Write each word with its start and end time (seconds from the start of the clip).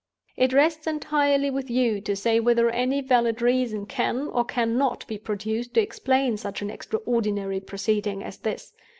"It 0.35 0.51
rests 0.51 0.87
entirely 0.87 1.51
with 1.51 1.69
you 1.69 2.01
to 2.01 2.15
say 2.15 2.39
whether 2.39 2.71
any 2.71 3.01
valid 3.01 3.39
reason 3.39 3.85
can 3.85 4.21
or 4.29 4.43
cannot 4.43 5.05
be 5.05 5.19
produced 5.19 5.75
to 5.75 5.81
explain 5.81 6.37
such 6.37 6.63
an 6.63 6.71
extraordinary 6.71 7.59
proceeding 7.59 8.23
as 8.23 8.39
this. 8.39 8.73